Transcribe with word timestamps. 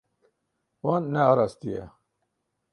Wan 0.83 1.03
nearastiye. 1.11 1.83